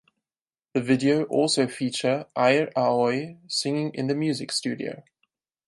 The 0.73 0.81
video 0.81 1.25
also 1.25 1.67
feature 1.67 2.25
Eir 2.35 2.73
Aoi 2.75 3.37
singing 3.45 3.91
in 3.93 4.07
the 4.07 4.15
music 4.15 4.51
studio. 4.51 5.03